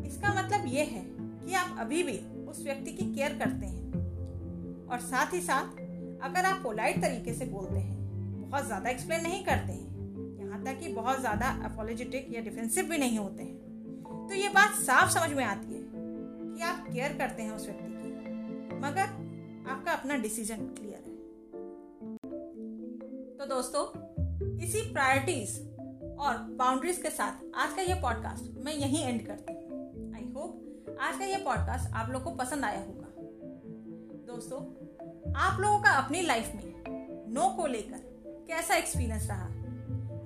इसका 0.06 0.28
मतलब 0.34 0.66
यह 0.66 0.84
है 0.84 1.04
कि 1.50 1.56
आप 1.56 1.76
अभी 1.80 2.02
भी 2.02 2.16
उस 2.48 2.62
व्यक्ति 2.64 2.90
की 2.92 3.04
केयर 3.06 3.32
करते 3.38 3.66
हैं। 3.66 4.86
और 4.86 4.98
साथ 5.02 5.32
ही 5.34 5.40
साथ, 5.40 5.78
अगर 6.22 6.44
आप 6.44 6.60
पोलाइट 6.62 7.00
तरीके 7.02 7.32
से 7.34 7.44
बोलते 7.46 7.78
हैं, 7.78 7.94
बहुत 8.40 8.66
ज़्यादा 8.66 8.90
एक्सप्लेन 8.90 9.22
नहीं 9.22 9.42
करते 9.44 9.72
हैं, 9.72 10.36
यहाँ 10.38 10.62
तक 10.64 10.78
कि 10.80 10.92
बहुत 10.92 11.20
ज़्यादा 11.20 11.48
अपोलोजेटिक 11.64 12.28
या 12.32 12.40
डिफेंसिव 12.40 12.84
भी 12.84 12.98
नहीं 12.98 13.18
होते 13.18 13.42
हैं 13.42 14.28
तो 14.28 14.34
ये 14.34 14.48
बात 14.50 14.74
साफ़ 14.76 15.10
समझ 15.10 15.30
में 15.32 15.44
आती 15.44 15.74
है 15.74 15.80
कि 16.54 16.62
आप 16.62 16.84
केयर 16.88 17.16
करते 17.18 17.42
हैं 17.42 17.52
उस 17.52 17.66
व्यक्ति 17.66 17.90
की, 17.94 18.78
मगर 18.78 19.70
आपका 19.70 19.92
अपना 19.92 20.16
डिसीज़न 20.18 20.66
क्लियर 20.76 20.98
है। 20.98 21.16
तो 23.38 23.46
दोस्तों, 23.46 23.84
इसी 24.58 24.80
प्रायोरिटीज 24.92 25.58
और 26.18 26.38
बाउंड्रीज 26.58 27.02
के 27.02 27.10
साथ 27.10 27.44
आज 27.56 27.74
का 27.76 27.82
ये 27.82 28.00
पॉडकास्ट 28.02 28.64
मैं 28.64 28.74
यहीं 28.74 29.02
एंड 29.04 29.26
करती 29.26 29.52
हूँ। 29.52 29.69
होप 30.40 30.96
आज 31.00 31.18
का 31.18 31.24
ये 31.24 31.36
पॉडकास्ट 31.36 31.94
आप 31.94 32.10
लोग 32.10 32.22
को 32.24 32.30
पसंद 32.34 32.64
आया 32.64 32.78
होगा। 32.78 33.06
दोस्तों, 34.26 34.58
आप 35.36 35.60
लोगों 35.60 35.78
का 35.80 35.90
अपनी 35.98 36.20
लाइफ 36.20 36.52
में 36.54 37.32
नो 37.34 37.48
को 37.56 37.66
लेकर 37.66 37.98
कैसा 38.48 38.76
एक्सपीरियंस 38.76 39.26
रहा, 39.30 39.48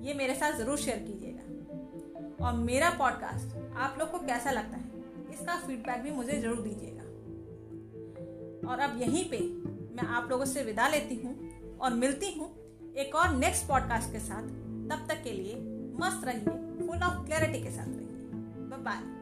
ये 0.01 0.13
मेरे 0.13 0.35
साथ 0.35 0.57
ज़रूर 0.57 0.77
शेयर 0.77 0.99
कीजिएगा। 0.99 2.45
और 2.45 2.53
मेरा 2.53 2.89
पॉडकास्ट 2.89 3.55
आप 3.77 3.95
लोग 3.99 4.11
को 4.11 4.19
कैसा 4.19 4.51
लगता 4.51 4.77
है, 4.77 5.03
इसका 5.33 5.55
फीडबैक 5.57 6.01
भी 6.01 6.11
मुझे 6.11 6.39
ज़रूर 6.41 6.61
दीजिएगा। 6.61 7.03
और 8.69 8.79
अब 8.79 9.01
यहीं 9.01 9.23
पे 9.29 9.39
मैं 9.95 10.07
आप 10.09 10.29
लोगों 10.29 10.45
से 10.45 10.63
विदा 10.63 10.87
लेती 10.87 11.15
हूँ 11.15 11.77
और 11.81 11.93
मिलती 11.93 12.31
हूँ 12.31 12.49
एक 12.97 13.15
और 13.15 13.35
नेक्स्ट 13.35 13.67
पॉडकास्ट 13.67 14.11
के 14.11 14.19
साथ। 14.19 14.47
तब 14.89 15.05
तक 15.09 15.23
के 15.23 15.31
लिए 15.31 15.55
मस्त 15.99 16.25
रहिए 16.25 16.87
फुल 16.87 17.03
ऑफ़ 17.03 17.25
क्लैरिटी 17.25 17.63
के 17.63 17.71
साथ 17.71 17.87
रहिए। 17.87 18.83
बाय 18.83 19.14